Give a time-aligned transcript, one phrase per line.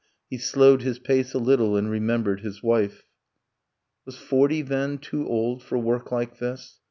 [0.31, 3.05] He slowed his pace a little and remembered his wife.
[4.03, 6.79] Was forty, then, too old for work like this?